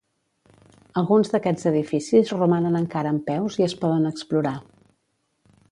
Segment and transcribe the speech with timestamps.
[1.01, 4.57] Alguns d'aquests edificis romanen encara en peus i es poden explorar.